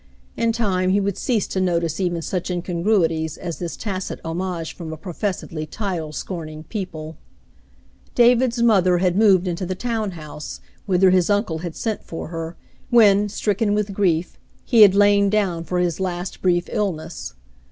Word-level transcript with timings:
In 0.35 0.51
time 0.51 0.89
he 0.89 0.99
would 0.99 1.15
cease 1.15 1.45
to 1.49 1.61
notice 1.61 1.99
even 1.99 2.23
such 2.23 2.49
incongruities 2.49 3.37
as 3.37 3.59
this 3.59 3.77
tacit 3.77 4.19
homage 4.25 4.73
from 4.75 4.91
a 4.91 4.97
professedly 4.97 5.67
title 5.67 6.11
scorning 6.11 6.63
people. 6.63 7.17
David 8.15 8.45
visits 8.49 8.55
his 8.55 8.63
Mother 8.63 8.97
227 8.97 9.19
David's 9.21 9.33
mother 9.35 9.45
had 9.45 9.45
moved 9.45 9.47
into 9.47 9.65
the 9.67 9.79
town 9.79 10.11
house, 10.19 10.59
whither 10.87 11.11
his 11.11 11.29
uncle 11.29 11.59
had 11.59 11.75
sent 11.75 12.03
for 12.03 12.29
her, 12.29 12.57
when, 12.89 13.29
stricken 13.29 13.75
with 13.75 13.93
grief, 13.93 14.39
he 14.65 14.81
had 14.81 14.95
lain 14.95 15.29
down 15.29 15.63
for 15.63 15.77
his 15.77 15.99
last 15.99 16.41
brief 16.41 16.67
illness. 16.71 17.35